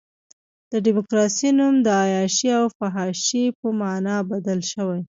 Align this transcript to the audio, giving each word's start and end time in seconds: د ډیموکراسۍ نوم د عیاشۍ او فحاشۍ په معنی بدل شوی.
د 0.71 0.73
ډیموکراسۍ 0.85 1.49
نوم 1.59 1.75
د 1.85 1.87
عیاشۍ 2.03 2.47
او 2.59 2.65
فحاشۍ 2.77 3.43
په 3.59 3.67
معنی 3.79 4.17
بدل 4.31 4.59
شوی. 4.71 4.99